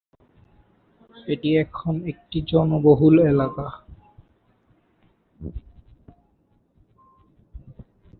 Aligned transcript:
এটি 1.27 1.49
এখন 1.57 1.93
একটি 2.11 2.37
জনবহুল 2.51 3.15
এলাকা। 3.31 3.67